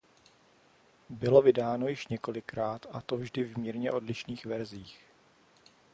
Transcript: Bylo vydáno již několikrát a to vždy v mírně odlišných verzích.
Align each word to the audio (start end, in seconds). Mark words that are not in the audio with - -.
Bylo 1.09 1.41
vydáno 1.41 1.87
již 1.87 2.07
několikrát 2.07 2.85
a 2.91 3.01
to 3.01 3.17
vždy 3.17 3.43
v 3.43 3.57
mírně 3.57 3.91
odlišných 3.91 4.45
verzích. 4.45 4.99